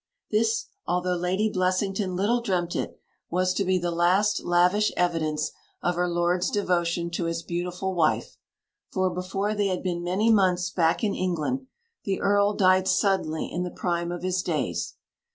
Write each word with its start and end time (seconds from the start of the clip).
This, 0.31 0.65
although 0.87 1.15
Lady 1.15 1.47
Blessington 1.47 2.15
little 2.15 2.41
dreamt 2.41 2.75
it, 2.75 2.99
was 3.29 3.53
to 3.53 3.63
be 3.63 3.77
the 3.77 3.91
last 3.91 4.43
lavish 4.43 4.91
evidence 4.97 5.51
of 5.83 5.93
her 5.93 6.07
lord's 6.07 6.49
devotion 6.49 7.11
to 7.11 7.25
his 7.25 7.43
beautiful 7.43 7.93
wife; 7.93 8.35
for, 8.89 9.11
before 9.11 9.53
they 9.53 9.67
had 9.67 9.83
been 9.83 10.03
many 10.03 10.31
months 10.31 10.71
back 10.71 11.03
in 11.03 11.13
England 11.13 11.67
the 12.03 12.19
Earl 12.19 12.55
died 12.55 12.87
suddenly 12.87 13.45
in 13.51 13.61
the 13.61 13.69
prime 13.69 14.11
of 14.11 14.23
his 14.23 14.41
days. 14.41 14.95